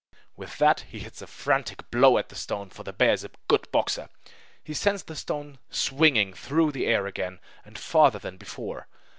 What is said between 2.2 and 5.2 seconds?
the stone; for the bear is a good boxer. He sends the